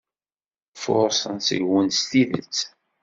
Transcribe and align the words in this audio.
Furṣen 0.81 1.37
seg-wen 1.47 1.89
s 1.97 2.01
tidet. 2.09 2.57